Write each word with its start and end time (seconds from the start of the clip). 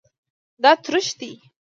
دا 0.63 0.71
تروش 0.83 1.07
دی 1.19 1.31